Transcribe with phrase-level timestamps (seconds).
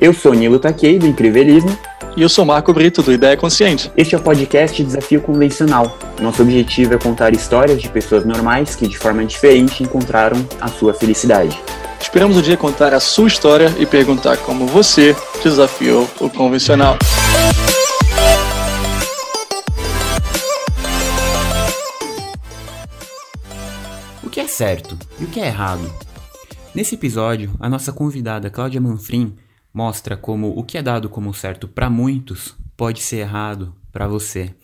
[0.00, 1.78] Eu sou Nilo Takei, do Incrívelismo.
[2.16, 3.92] E eu sou Marco Brito, do Ideia Consciente.
[3.94, 5.98] Este é o podcast Desafio Convencional.
[6.18, 10.94] Nosso objetivo é contar histórias de pessoas normais que, de forma diferente, encontraram a sua
[10.94, 11.60] felicidade.
[12.00, 16.96] Esperamos um dia contar a sua história e perguntar como você desafiou o convencional.
[24.24, 25.92] O que é certo e o que é errado?
[26.74, 29.36] Nesse episódio, a nossa convidada Cláudia Manfrim
[29.72, 34.54] mostra como o que é dado como certo para muitos pode ser errado para você.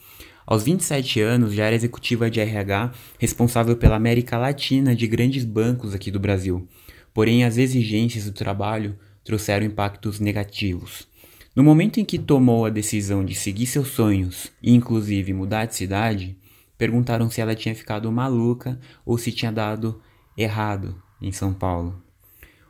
[0.46, 5.92] Aos 27 anos, já era executiva de RH, responsável pela América Latina de grandes bancos
[5.92, 6.68] aqui do Brasil.
[7.12, 11.08] Porém, as exigências do trabalho trouxeram impactos negativos.
[11.54, 15.74] No momento em que tomou a decisão de seguir seus sonhos e, inclusive, mudar de
[15.74, 16.38] cidade,
[16.78, 20.00] perguntaram se ela tinha ficado maluca ou se tinha dado
[20.36, 22.05] errado em São Paulo.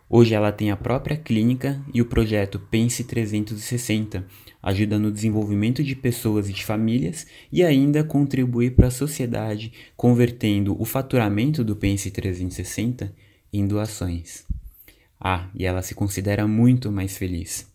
[0.08, 4.24] Hoje ela tem a própria clínica e o projeto Pense 360
[4.62, 10.80] ajuda no desenvolvimento de pessoas e de famílias e ainda contribui para a sociedade, convertendo
[10.80, 13.12] o faturamento do Pense 360
[13.52, 14.44] em doações.
[15.20, 17.66] Ah, e ela se considera muito mais feliz.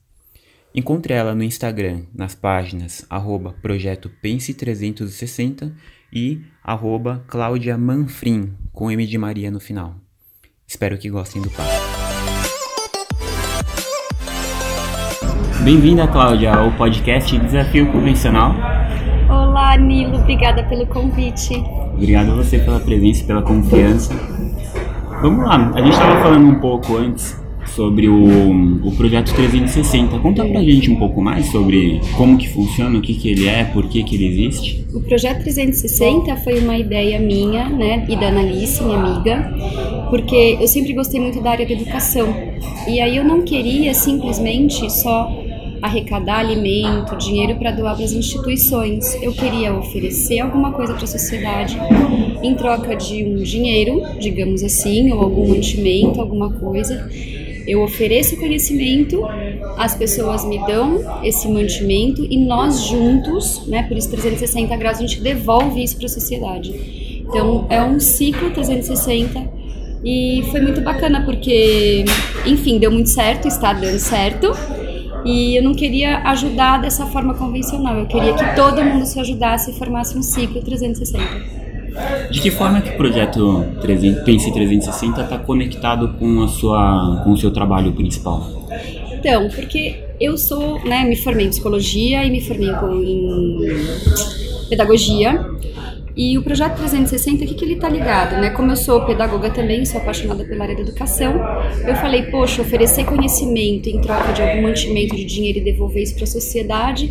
[0.73, 5.75] Encontre ela no Instagram, nas páginas arroba projeto Pense 360
[6.14, 9.98] e arroba Cláudia Manfrim, com M de Maria no final.
[10.66, 11.91] Espero que gostem do papo.
[15.64, 18.56] Bem-vinda, Cláudia, ao podcast Desafio Convencional.
[19.30, 21.54] Olá, Nilo, obrigada pelo convite.
[21.94, 24.12] Obrigado a você pela presença e pela confiança.
[25.22, 27.39] Vamos lá, a gente estava falando um pouco antes
[27.76, 30.17] sobre o, o projeto 360.
[30.17, 33.64] Conta pra gente um pouco mais sobre como que funciona, o que que ele é,
[33.66, 34.88] por que que ele existe.
[34.94, 39.54] O projeto 360 foi uma ideia minha, né, e da Analice, minha amiga,
[40.09, 42.36] porque eu sempre gostei muito da área da educação.
[42.88, 45.41] E aí eu não queria simplesmente só
[45.81, 49.15] arrecadar alimento, dinheiro para doar para as instituições.
[49.21, 51.77] Eu queria oferecer alguma coisa para a sociedade
[52.43, 57.09] em troca de um dinheiro, digamos assim, ou algum mantimento, alguma coisa.
[57.67, 59.23] Eu ofereço conhecimento,
[59.77, 65.02] as pessoas me dão esse mantimento e nós juntos, né, por isso 360 graus, a
[65.02, 67.21] gente devolve isso para a sociedade.
[67.27, 69.61] Então é um ciclo 360
[70.03, 72.03] e foi muito bacana porque,
[72.45, 74.52] enfim, deu muito certo, está dando certo.
[75.26, 79.71] E eu não queria ajudar dessa forma convencional, eu queria que todo mundo se ajudasse
[79.71, 81.61] e formasse um ciclo 360.
[82.32, 87.32] De que forma que o projeto 300, Pense 360 está conectado com, a sua, com
[87.32, 88.49] o seu trabalho principal?
[89.11, 93.59] Então, porque eu sou, né, me formei em psicologia e me formei em
[94.70, 95.45] pedagogia
[96.16, 98.33] e o projeto 360, o que, que ele está ligado?
[98.39, 98.49] Né?
[98.49, 101.33] Como eu sou pedagoga também, sou apaixonada pela área da educação,
[101.88, 106.16] eu falei, poxa, oferecer conhecimento em troca de algum mantimento de dinheiro e devolver isso
[106.16, 107.05] para a sociedade.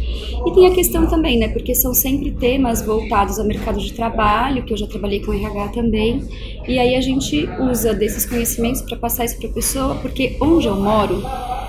[0.46, 1.48] E tem a questão também, né?
[1.48, 5.68] Porque são sempre temas voltados ao mercado de trabalho, que eu já trabalhei com RH
[5.68, 6.22] também.
[6.68, 10.66] E aí a gente usa desses conhecimentos para passar isso para a pessoa, porque onde
[10.66, 11.22] eu moro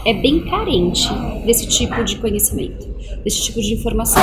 [0.06, 1.08] é bem carente
[1.46, 2.88] desse tipo de conhecimento,
[3.24, 4.22] desse tipo de informação.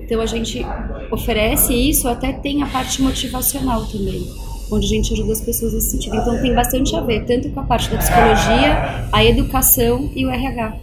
[0.00, 0.64] Então a gente
[1.10, 4.26] oferece isso, até tem a parte motivacional também,
[4.70, 6.16] onde a gente ajuda as pessoas nesse sentido.
[6.16, 10.30] Então tem bastante a ver, tanto com a parte da psicologia, a educação e o
[10.30, 10.76] RH.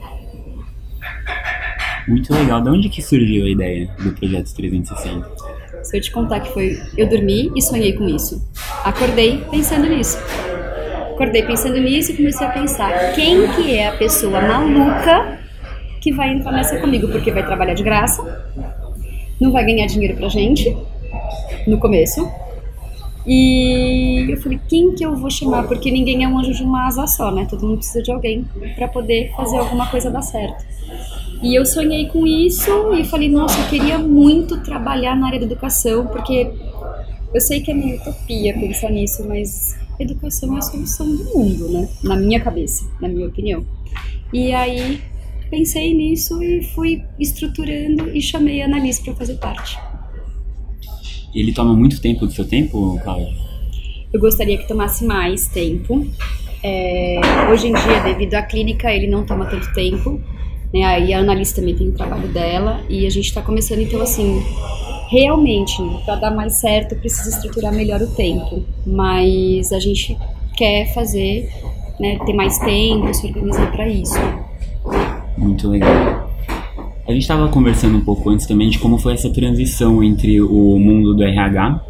[2.07, 2.61] Muito legal.
[2.61, 5.29] De onde que surgiu a ideia do projeto 360?
[5.83, 8.41] Se eu te contar que foi, eu dormi e sonhei com isso.
[8.83, 10.17] Acordei pensando nisso.
[11.13, 15.39] Acordei pensando nisso e comecei a pensar quem que é a pessoa maluca
[15.99, 18.23] que vai entrar nessa comigo, porque vai trabalhar de graça,
[19.39, 20.75] não vai ganhar dinheiro pra gente
[21.67, 22.29] no começo.
[23.25, 25.67] E eu falei, quem que eu vou chamar?
[25.67, 27.45] Porque ninguém é um anjo de uma asa só, né?
[27.49, 30.65] Todo mundo precisa de alguém para poder fazer alguma coisa dar certo.
[31.43, 35.45] E eu sonhei com isso e falei, nossa, eu queria muito trabalhar na área da
[35.45, 36.49] educação, porque
[37.33, 41.69] eu sei que é minha utopia pensar nisso, mas educação é a solução do mundo,
[41.69, 41.89] né?
[42.03, 43.65] Na minha cabeça, na minha opinião.
[44.31, 45.01] E aí
[45.49, 49.77] pensei nisso e fui estruturando e chamei a Annalise para fazer parte.
[51.33, 53.33] Ele toma muito tempo do seu tempo, Cláudia?
[54.11, 56.07] Eu gostaria que tomasse mais tempo.
[56.63, 57.19] É,
[57.51, 60.19] hoje em dia, devido à clínica, ele não toma tanto tempo.
[60.73, 60.83] Né?
[60.83, 64.41] Aí a Annalise também tem o trabalho dela e a gente está começando, então, assim,
[65.09, 68.63] realmente, para dar mais certo, precisa estruturar melhor o tempo.
[68.85, 70.17] Mas a gente
[70.55, 71.49] quer fazer,
[71.99, 74.19] né, ter mais tempo, se organizar para isso.
[75.37, 76.27] Muito legal.
[77.07, 80.77] A gente estava conversando um pouco antes também de como foi essa transição entre o
[80.77, 81.81] mundo do RH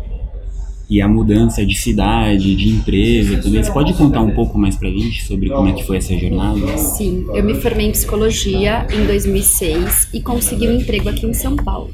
[0.89, 3.63] e a mudança de cidade, de empresa também.
[3.63, 6.77] Você pode contar um pouco mais pra gente sobre como é que foi essa jornada?
[6.77, 11.55] Sim, eu me formei em psicologia em 2006 e consegui um emprego aqui em São
[11.55, 11.89] Paulo,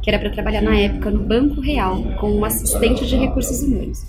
[0.00, 4.06] que era para trabalhar na época no Banco Real como assistente de recursos humanos.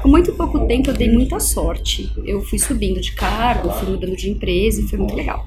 [0.00, 2.12] Com muito pouco tempo eu dei muita sorte.
[2.24, 5.44] Eu fui subindo de cargo, fui mudando de empresa e foi muito legal.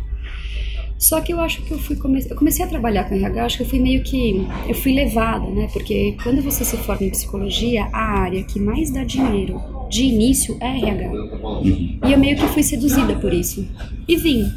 [0.98, 3.58] Só que eu acho que eu fui comecei, eu comecei a trabalhar com RH, acho
[3.58, 5.68] que eu fui meio que eu fui levada, né?
[5.72, 10.58] Porque quando você se forma em psicologia, a área que mais dá dinheiro de início
[10.60, 11.12] é RH.
[12.08, 13.68] E eu meio que fui seduzida por isso.
[14.08, 14.50] E vim.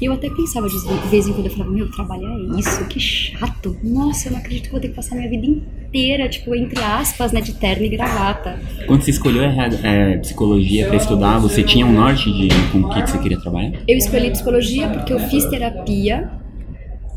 [0.00, 0.78] E eu até pensava de
[1.10, 3.76] vez em quando, eu falava, meu, trabalhar é isso, que chato.
[3.82, 7.32] Nossa, eu não acredito que vou ter que passar minha vida inteira, tipo, entre aspas,
[7.32, 8.58] né, de terno e gravata.
[8.86, 13.02] Quando você escolheu é, psicologia para estudar, você tinha um norte de com o que,
[13.02, 13.72] que você queria trabalhar?
[13.86, 16.30] Eu escolhi psicologia porque eu fiz terapia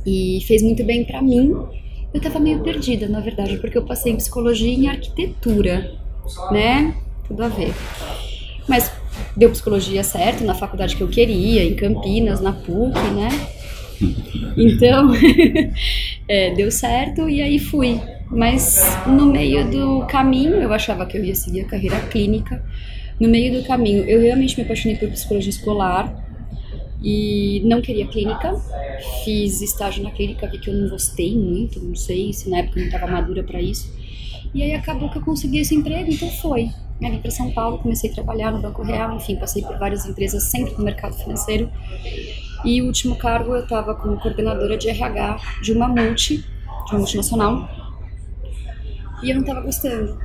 [0.06, 1.56] e fez muito bem para mim.
[2.14, 5.92] Eu tava meio perdida, na verdade, porque eu passei em psicologia e em arquitetura,
[6.52, 6.96] né?
[7.28, 7.74] Tudo a ver.
[8.68, 8.92] Mas
[9.36, 13.30] deu psicologia certo na faculdade que eu queria, em Campinas, na PUC, né?
[14.58, 15.12] Então,
[16.28, 18.00] é, deu certo e aí fui.
[18.30, 22.64] Mas no meio do caminho, eu achava que eu ia seguir a carreira clínica.
[23.20, 26.14] No meio do caminho, eu realmente me apaixonei por psicologia escolar
[27.04, 28.56] e não queria clínica.
[29.24, 32.80] Fiz estágio na clínica, vi que eu não gostei muito, não sei se na época
[32.80, 33.94] eu não estava madura para isso.
[34.54, 36.70] E aí acabou que eu consegui esse emprego, então foi.
[37.04, 40.06] Eu vim para São Paulo, comecei a trabalhar no Banco Real, enfim, passei por várias
[40.06, 41.70] empresas, sempre no mercado financeiro.
[42.64, 47.00] E o último cargo eu estava como coordenadora de RH de uma multi, de uma
[47.00, 47.70] multinacional.
[49.22, 50.18] E eu não estava gostando.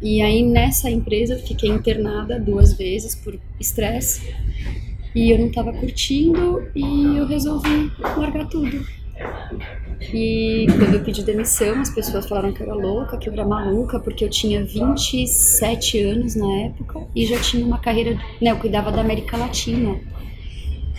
[0.00, 4.34] E aí nessa empresa eu fiquei internada duas vezes por estresse.
[5.14, 8.82] E eu não estava curtindo e eu resolvi largar tudo.
[10.12, 13.44] E quando eu pedi demissão, as pessoas falaram que eu era louca, que eu era
[13.44, 18.56] maluca, porque eu tinha 27 anos na época e já tinha uma carreira, né, eu
[18.56, 20.00] cuidava da América Latina.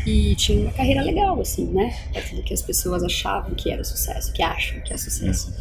[0.05, 1.95] E tinha uma carreira legal, assim, né?
[2.11, 5.53] Perto do que as pessoas achavam que era sucesso, que acham que é sucesso.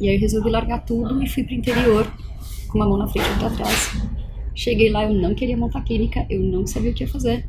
[0.00, 2.10] E aí eu resolvi largar tudo e fui pro interior,
[2.68, 3.92] com uma mão na frente e outra atrás.
[4.54, 7.46] Cheguei lá, eu não queria montar clínica, eu não sabia o que ia fazer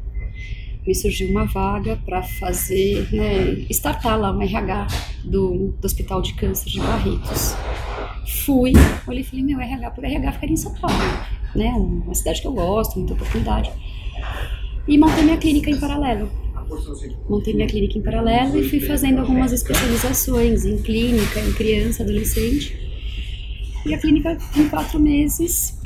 [0.86, 4.88] me surgiu uma vaga para fazer, né, startar lá um RH
[5.24, 7.56] do, do Hospital de Câncer de Barretos.
[8.46, 8.74] Fui,
[9.08, 10.98] olhei e falei, meu, RH por RH ficaria em São Paulo,
[11.56, 13.72] né, uma cidade que eu gosto, muita oportunidade.
[14.88, 16.30] E montei minha clínica em paralelo.
[17.30, 22.76] Montei minha clínica em paralelo e fui fazendo algumas especializações em clínica, em criança, adolescente.
[23.86, 25.80] E a clínica, em quatro meses,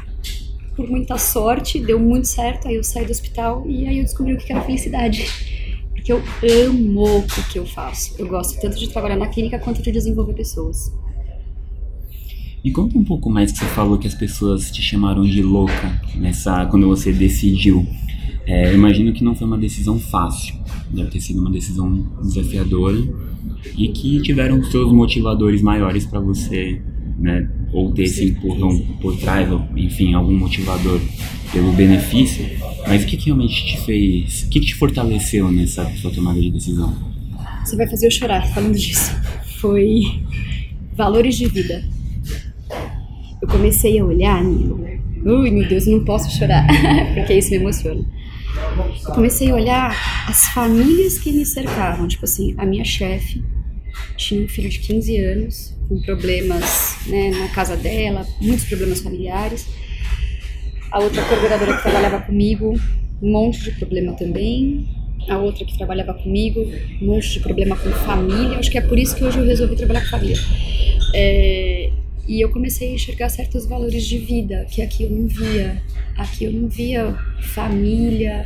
[0.80, 2.70] por muita sorte, deu muito certo.
[2.70, 5.26] Aí eu saí do hospital e aí eu descobri o que era felicidade.
[5.92, 6.24] Porque eu
[6.70, 8.16] amo o que eu faço.
[8.18, 10.90] Eu gosto tanto de trabalhar na clínica quanto de desenvolver pessoas.
[12.64, 16.02] Me conta um pouco mais que você falou que as pessoas te chamaram de louca
[16.16, 17.86] nessa quando você decidiu.
[18.46, 20.56] É, imagino que não foi uma decisão fácil,
[20.90, 22.98] deve ter sido uma decisão desafiadora
[23.78, 26.82] e que tiveram seus motivadores maiores para você
[27.20, 31.00] né, ou ter esse empurrão por trás, ou enfim, algum motivador
[31.52, 32.46] pelo benefício,
[32.88, 36.40] mas o que, que realmente te fez, o que, que te fortaleceu nessa sua tomada
[36.40, 36.96] de decisão?
[37.66, 39.12] Você vai fazer eu chorar falando disso.
[39.60, 40.04] Foi
[40.96, 41.84] valores de vida.
[43.42, 46.66] Eu comecei a olhar, ui meu Deus, não posso chorar,
[47.14, 48.04] porque isso me emociona.
[49.08, 53.44] Eu comecei a olhar as famílias que me cercavam, tipo assim, a minha chefe
[54.20, 59.66] tinha um filho de 15 anos, com problemas né, na casa dela, muitos problemas familiares.
[60.92, 62.80] A outra coordenadora que trabalhava comigo,
[63.22, 64.88] um monte de problema também.
[65.28, 66.62] A outra que trabalhava comigo,
[67.02, 68.58] um monte de problema com família.
[68.58, 70.38] Acho que é por isso que hoje eu resolvi trabalhar com família.
[71.14, 71.90] É,
[72.28, 75.82] e eu comecei a enxergar certos valores de vida que aqui eu não via.
[76.18, 78.46] Aqui eu não via família,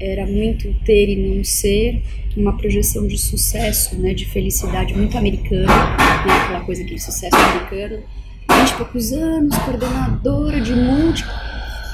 [0.00, 2.02] era muito ter e não ser,
[2.36, 8.02] uma projeção de sucesso, né, de felicidade muito americana, né, aquela coisa de sucesso americano.
[8.50, 11.24] 20 e poucos anos, coordenadora de multi,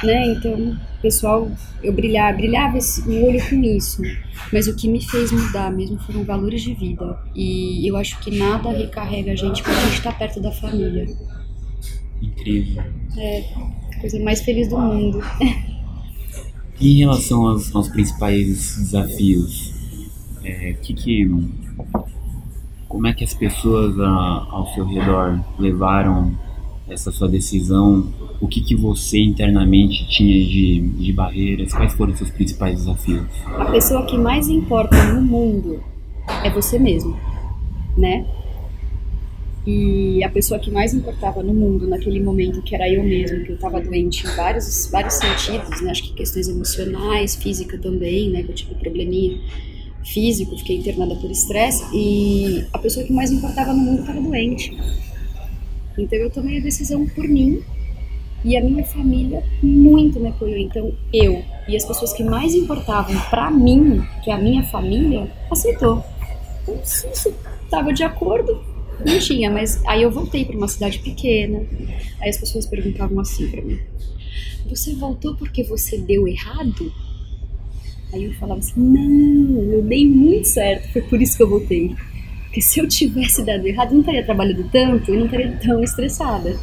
[0.03, 1.51] né, então, pessoal,
[1.83, 4.03] eu brilhava, brilhava o olho com isso,
[4.53, 8.37] mas o que me fez mudar mesmo foram valores de vida, e eu acho que
[8.37, 11.07] nada recarrega a gente quando a gente está perto da família.
[12.21, 12.83] Incrível.
[13.17, 13.45] É,
[13.95, 15.23] a coisa mais feliz do mundo.
[16.81, 19.75] E em relação aos, aos principais desafios,
[20.43, 21.31] é, que que,
[22.89, 26.33] como é que as pessoas a, ao seu redor levaram
[26.89, 28.11] essa sua decisão?
[28.41, 31.75] O que, que você internamente tinha de, de barreiras?
[31.75, 33.27] Quais foram os seus principais desafios?
[33.59, 35.83] A pessoa que mais importa no mundo
[36.43, 37.15] é você mesmo,
[37.95, 38.25] né?
[39.71, 43.51] E a pessoa que mais importava no mundo naquele momento, que era eu mesmo, que
[43.51, 45.91] eu estava doente em vários, vários sentidos, né?
[45.91, 48.43] Acho que questões emocionais, física também, né?
[48.43, 49.41] Que eu tive probleminha
[50.05, 51.85] físico, fiquei internada por estresse.
[51.95, 54.77] E a pessoa que mais importava no mundo estava doente.
[55.97, 57.63] Então eu tomei a decisão por mim
[58.45, 60.59] e a minha família muito me apoiou.
[60.59, 65.31] Então eu e as pessoas que mais importavam para mim, que é a minha família,
[65.51, 66.03] aceitou.
[66.63, 67.33] Então se isso
[67.65, 68.61] estava de acordo,
[69.05, 71.63] não tinha, mas aí eu voltei para uma cidade pequena.
[72.21, 73.79] Aí as pessoas perguntavam assim para mim:
[74.69, 76.93] Você voltou porque você deu errado?
[78.13, 81.95] Aí eu falava assim: Não, eu dei muito certo, foi por isso que eu voltei.
[82.45, 85.83] Porque se eu tivesse dado errado, eu não estaria trabalhando tanto e não estaria tão
[85.85, 86.59] estressada.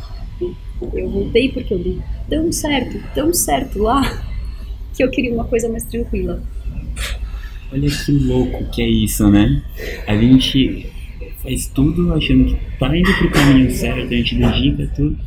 [0.93, 4.23] Eu voltei porque eu dei tão certo, tão certo lá,
[4.93, 6.43] que eu queria uma coisa mais tranquila.
[7.71, 9.63] Olha que louco que é isso, né?
[10.05, 10.91] A gente
[11.47, 15.17] faz tudo achando que tá indo pro caminho certo, a gente dedica tudo.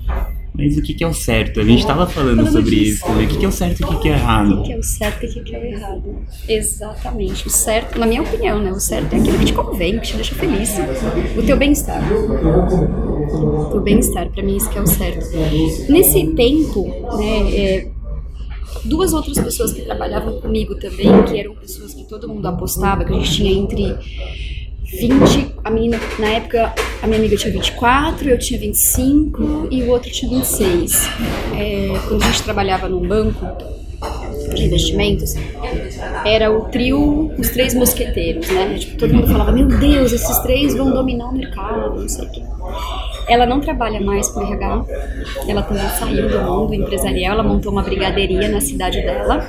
[0.53, 1.61] Mas o que, que é o certo?
[1.61, 3.09] A gente estava falando, falando sobre isso.
[3.13, 3.25] Né?
[3.25, 4.61] O que, que é o certo e o que, que é errado?
[4.61, 6.17] O que é o certo e o que é o errado?
[6.49, 7.47] Exatamente.
[7.47, 8.71] O certo, na minha opinião, né?
[8.73, 10.77] O certo é aquilo que te convém, que te deixa feliz.
[11.39, 12.03] O teu bem-estar.
[12.13, 15.25] O teu bem-estar, para mim, isso que é o certo.
[15.89, 16.85] Nesse tempo,
[17.17, 17.55] né?
[17.55, 17.89] É,
[18.85, 23.13] duas outras pessoas que trabalhavam comigo também, que eram pessoas que todo mundo apostava, que
[23.13, 23.97] a gente tinha entre
[24.93, 29.91] 20, a menina, na época, a minha amiga tinha 24, eu tinha 25 e o
[29.91, 31.09] outro tinha 26.
[31.57, 33.47] É, quando a gente trabalhava num banco
[34.55, 35.35] de investimentos,
[36.25, 38.77] era o trio, os três mosqueteiros, né?
[38.79, 42.31] Tipo, todo mundo falava, meu Deus, esses três vão dominar o mercado, não sei o
[42.31, 42.43] quê.
[43.29, 44.85] Ela não trabalha mais com RH,
[45.47, 49.47] ela também saiu do mundo empresarial, ela montou uma brigadeiria na cidade dela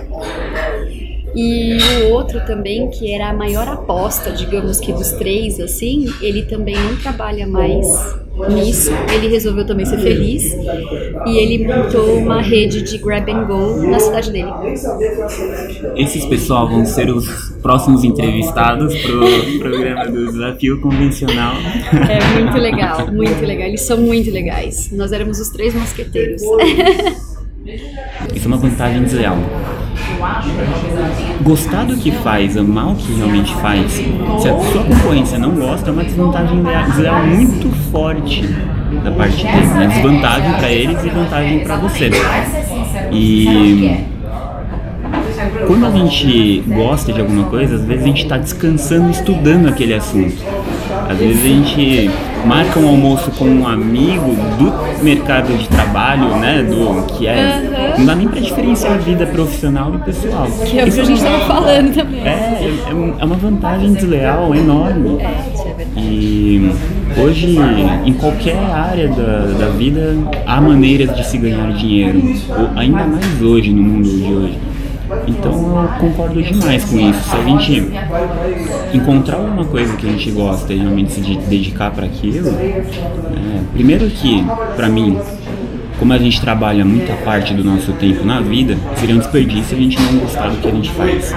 [1.36, 6.44] e o outro também, que era a maior aposta, digamos que dos três, assim, ele
[6.44, 7.88] também não trabalha mais
[8.50, 8.92] nisso.
[9.14, 10.44] Ele resolveu também ser feliz
[11.26, 14.52] e ele montou uma rede de grab and go na cidade dele.
[15.96, 17.28] Esses pessoal vão ser os
[17.62, 19.22] próximos entrevistados pro
[19.60, 21.56] programa do Desafio Convencional.
[22.10, 23.68] É muito legal, muito legal.
[23.68, 24.92] Eles são muito legais.
[24.92, 26.42] Nós éramos os três mosqueteiros.
[28.34, 29.38] Isso é uma vantagem desleal.
[31.42, 35.90] Gostar do que faz, amar o que realmente faz, se a sua concorrência não gosta,
[35.90, 38.44] é uma desvantagem desleal muito forte
[39.04, 39.70] da parte deles.
[39.70, 39.88] Né?
[39.88, 42.10] Desvantagem para eles e vantagem para você.
[43.12, 44.06] E
[45.68, 49.94] quando a gente gosta de alguma coisa, às vezes a gente está descansando estudando aquele
[49.94, 50.36] assunto.
[51.10, 52.12] Às vezes a gente
[52.46, 56.64] marca um almoço com um amigo do mercado de trabalho, né?
[56.64, 57.62] Do que é.
[57.62, 58.00] Uhum.
[58.00, 60.48] Não dá nem pra diferenciar a vida profissional e pessoal.
[60.66, 62.22] Que é o que a gente estava falando também.
[62.22, 65.18] É, é, é, uma vantagem desleal enorme.
[65.20, 65.88] É, é.
[65.98, 66.72] E
[67.18, 67.58] hoje,
[68.06, 72.22] em qualquer área da, da vida, há maneiras de se ganhar dinheiro.
[72.76, 74.72] Ainda mais hoje, no mundo de hoje.
[75.28, 77.30] Então eu concordo demais com isso.
[77.30, 77.92] Se a gente
[78.94, 82.84] encontrar alguma coisa que a gente gosta e realmente se dedicar para aquilo, é,
[83.74, 84.44] primeiro que,
[84.76, 85.18] para mim,
[86.02, 89.80] como a gente trabalha muita parte do nosso tempo na vida, seria um desperdício a
[89.80, 91.36] gente não gostar do que a gente faz.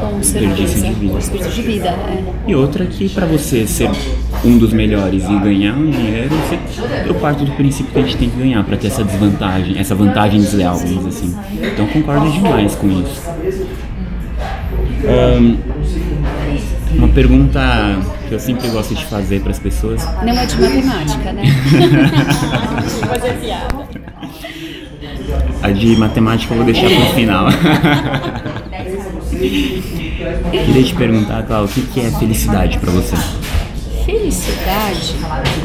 [0.00, 1.14] Com desperdício de vida.
[1.14, 2.24] Desperdício de vida, é.
[2.48, 3.88] E outra que para você ser
[4.44, 6.58] um dos melhores e ganhar um dinheiro, você,
[7.08, 9.94] eu parto do princípio que a gente tem que ganhar para ter essa desvantagem, essa
[9.94, 11.36] vantagem desleal, vamos dizer assim.
[11.72, 13.22] Então concordo demais com isso.
[15.04, 15.73] Um,
[16.96, 17.60] uma pergunta
[18.28, 20.04] que eu sempre gosto de fazer para as pessoas.
[20.22, 21.42] Não é de matemática, né?
[25.62, 27.46] A de matemática eu vou deixar para o final.
[30.66, 33.16] Queria te perguntar, Cláudio, o que é felicidade para você?
[34.04, 35.14] Felicidade?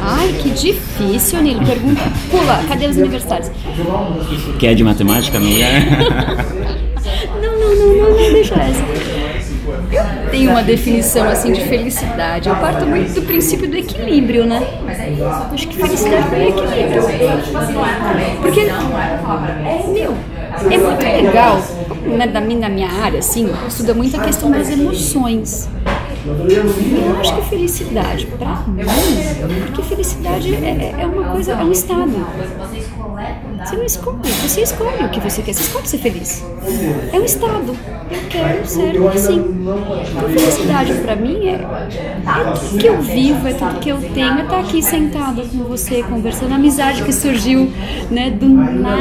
[0.00, 1.64] Ai, que difícil, Nilo.
[1.64, 2.00] Pergunta.
[2.30, 3.50] Pula, cadê os universitários?
[4.58, 5.80] Quer de matemática, não é?
[7.42, 9.09] não, não, não, não, não, deixa essa.
[9.92, 12.48] Eu tenho uma definição assim de felicidade.
[12.48, 14.60] Eu parto muito do princípio do equilíbrio, né?
[15.52, 17.02] Acho que felicidade é equilíbrio.
[18.40, 18.64] Porque,
[19.92, 20.14] meu,
[20.70, 21.62] é muito legal,
[22.04, 25.68] né, da minha, minha área, assim, estuda muito a questão das emoções.
[26.26, 28.84] Eu acho que felicidade, pra mim,
[29.66, 32.12] porque felicidade é, é uma coisa, é um estado.
[33.64, 36.44] Você não escolhe, você escolhe o que você quer, você escolhe ser feliz.
[37.12, 37.76] É um estado.
[38.10, 39.38] Eu quero ser assim.
[39.38, 44.38] Então, felicidade para mim é, é tudo que eu vivo, é tudo que eu tenho,
[44.38, 47.70] é estar aqui sentado com você, conversando, a amizade que surgiu
[48.10, 49.00] né, do nada.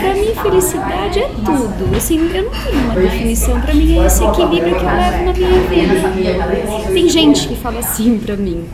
[0.00, 1.96] Para mim, felicidade é tudo.
[1.96, 3.60] Assim, eu não tenho uma definição.
[3.60, 6.92] Para mim, é esse equilíbrio que eu levo na minha vida.
[6.92, 8.64] Tem gente que fala assim pra mim: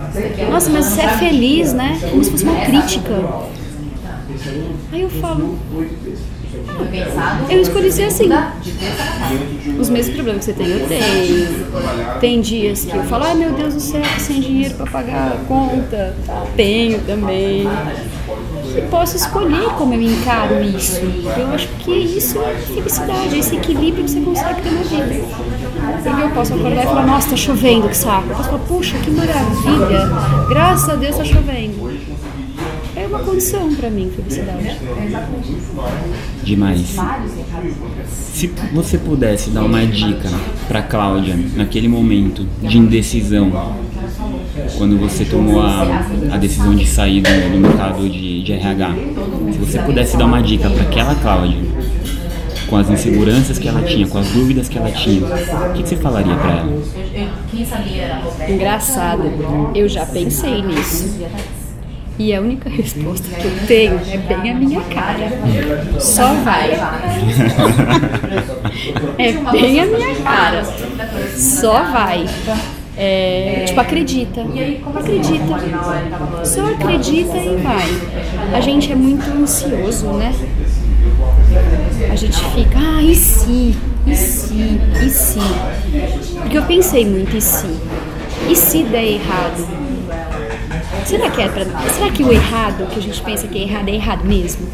[0.50, 1.98] Nossa, mas você é feliz, né?
[2.10, 3.12] Como se fosse uma crítica.
[4.92, 5.58] Aí eu falo:
[7.48, 8.28] eu escolhi ser assim.
[9.78, 12.20] Os mesmos problemas que você tem, eu tenho.
[12.20, 15.44] Tem dias que eu falo, ai meu Deus do céu, sem dinheiro para pagar a
[15.46, 16.14] conta.
[16.56, 17.66] Tenho também.
[18.76, 21.00] E posso escolher como eu encaro isso.
[21.38, 25.26] Eu acho que isso é felicidade, é esse equilíbrio que você consegue ter na vida.
[26.02, 28.28] Porque eu posso acordar e falar, nossa, tá chovendo, que saco.
[28.28, 30.10] Eu posso falar, puxa, que maravilha,
[30.48, 31.85] graças a Deus tá chovendo
[33.06, 34.76] é uma condição para mim, felicidade.
[36.42, 36.96] Demais.
[38.10, 40.28] Se você pudesse dar uma dica
[40.66, 43.50] para Cláudia naquele momento de indecisão,
[44.76, 45.82] quando você tomou a,
[46.32, 48.94] a decisão de sair do, do mercado de, de, RH,
[49.52, 51.58] se você pudesse dar uma dica para aquela Cláudia,
[52.66, 55.88] com as inseguranças que ela tinha, com as dúvidas que ela tinha, o que, que
[55.88, 56.82] você falaria para ela?
[58.48, 59.22] Engraçado,
[59.74, 61.16] eu já pensei nisso.
[62.18, 65.30] E a única resposta que eu tenho é bem a minha cara.
[66.00, 66.70] Só vai.
[69.18, 70.64] é bem a minha cara.
[71.36, 72.24] Só vai.
[72.96, 74.40] É, tipo, acredita.
[74.40, 75.60] Acredita.
[76.44, 77.86] Só acredita e vai.
[78.54, 80.34] A gente é muito ansioso, né?
[82.10, 83.74] A gente fica, ah, e se?
[84.06, 84.80] E se?
[85.04, 85.38] E se?
[86.40, 87.66] Porque eu pensei muito, e se?
[88.48, 89.66] E se der errado?
[91.06, 93.88] Será que é pra, Será que o errado, que a gente pensa que é errado,
[93.88, 94.66] é errado mesmo?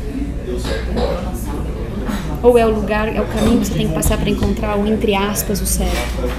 [2.43, 4.87] Ou é o lugar, é o caminho que você tem que passar para encontrar o
[4.87, 6.31] entre aspas o certo?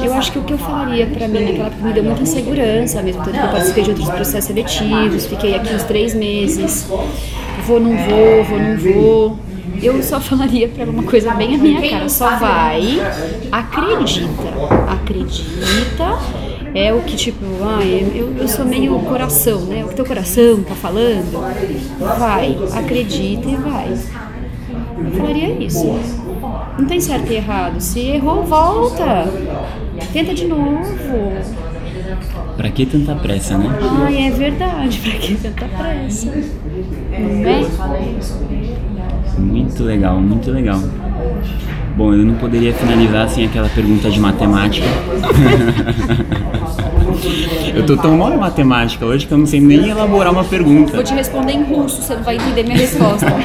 [0.00, 3.02] Eu acho que o que eu falaria para mim naquela época me deu muita insegurança,
[3.02, 6.86] mesmo tanto que eu participei de outros processos seletivos, fiquei aqui uns três meses,
[7.66, 9.38] vou, não vou, vou, não vou.
[9.82, 13.00] Eu só falaria para uma coisa bem a minha cara, só vai,
[13.50, 14.28] acredita,
[14.88, 16.18] acredita
[16.74, 19.84] é o que tipo, ah, eu, eu sou meio coração, né?
[19.84, 21.40] O que teu coração tá falando,
[21.98, 23.92] vai, acredita e vai.
[25.04, 25.98] Eu falaria isso.
[26.78, 27.80] Não tem certo e errado.
[27.80, 29.26] Se errou, volta.
[30.12, 30.82] Tenta de novo.
[32.56, 33.68] Pra que tanta pressa, né?
[34.04, 34.98] Ai, é verdade.
[35.04, 36.30] Pra que tanta pressa?
[37.10, 37.66] Não é?
[39.38, 40.80] Muito legal, muito legal.
[41.96, 44.86] Bom, eu não poderia finalizar sem aquela pergunta de matemática.
[47.74, 50.94] eu tô tão mal em matemática hoje que eu não sei nem elaborar uma pergunta.
[50.94, 53.26] Vou te responder em russo, você não vai entender minha resposta.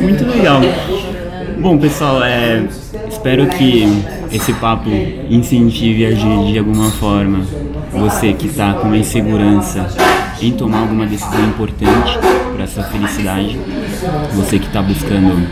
[0.00, 0.60] Muito legal.
[1.58, 2.64] Bom, pessoal, é,
[3.08, 3.84] espero que
[4.32, 4.88] esse papo
[5.28, 7.44] incentive a agir de alguma forma
[7.92, 9.86] você que está com uma insegurança
[10.40, 12.18] em tomar alguma decisão importante
[12.54, 13.58] para sua felicidade,
[14.34, 15.46] você que está buscando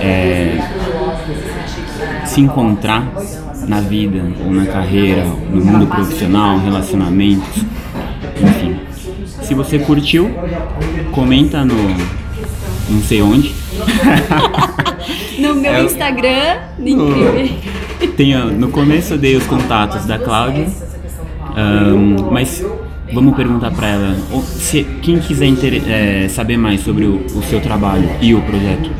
[0.00, 0.58] é,
[2.24, 3.06] se encontrar
[3.66, 7.64] na vida ou na carreira, no mundo profissional, relacionamentos,
[8.42, 8.80] enfim.
[9.42, 10.30] Se você curtiu,
[11.12, 11.74] comenta no
[12.88, 13.54] não sei onde.
[15.38, 20.66] no meu é, Instagram, no, tem, no começo eu dei os contatos da Cláudia,
[21.56, 22.64] um, mas
[23.12, 25.50] Vamos perguntar para ela, se quem quiser
[25.88, 28.90] é, saber mais sobre o, o, seu trabalho e o projeto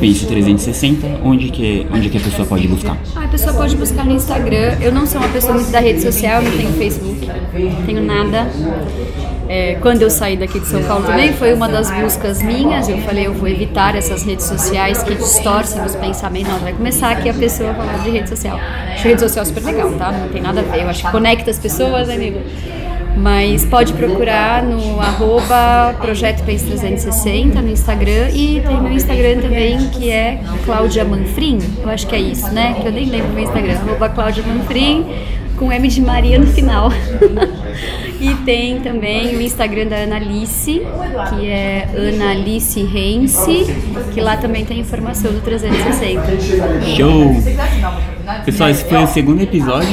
[0.00, 2.96] Pense 360, onde que, onde que a pessoa pode buscar?
[3.14, 4.76] Ah, a pessoa pode buscar no Instagram.
[4.80, 8.50] Eu não sou uma pessoa muito da rede social, não tenho Facebook, não tenho nada.
[9.48, 12.88] É, quando eu saí daqui de São Paulo também, foi uma das buscas minhas.
[12.88, 16.52] Eu falei, eu vou evitar essas redes sociais que distorcem os pensamentos.
[16.52, 18.58] Não, vai começar aqui a pessoa a falar de rede social.
[18.92, 20.10] Acho rede social super legal, tá?
[20.10, 20.82] Não tem nada a ver.
[20.82, 22.40] Eu acho que conecta as pessoas, né, amigo?
[23.16, 29.88] Mas pode procurar no arroba Projeto País 360 no Instagram e tem meu Instagram também
[29.90, 32.74] que é Cláudia Manfrim, eu acho que é isso, né?
[32.80, 35.06] Que eu nem lembro meu Instagram, arroba Cláudia Manfrim
[35.62, 36.90] com M de Maria no final.
[38.20, 40.82] e tem também o Instagram da Analice,
[41.30, 43.66] que é Analice Rense,
[44.12, 46.22] que lá também tem informação do 360.
[46.96, 48.11] Show!
[48.44, 49.88] Pessoal, esse foi o segundo episódio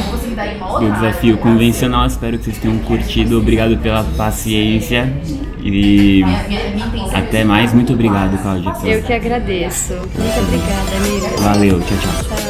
[0.80, 2.06] do Desafio Convencional.
[2.06, 3.40] Espero que vocês tenham curtido.
[3.40, 5.12] Obrigado pela paciência.
[5.62, 6.24] E
[7.14, 7.74] até mais.
[7.74, 8.74] Muito obrigado, Cláudia.
[8.86, 9.94] Eu que agradeço.
[9.94, 11.42] Muito obrigada, amiga.
[11.42, 11.80] Valeu.
[11.82, 12.49] Tchau, tchau.